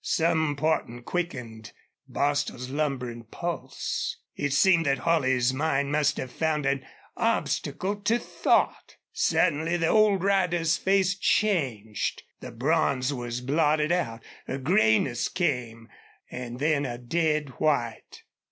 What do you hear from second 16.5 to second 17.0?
then a